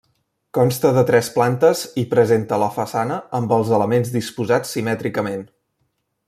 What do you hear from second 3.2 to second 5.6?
amb els elements disposats simètricament.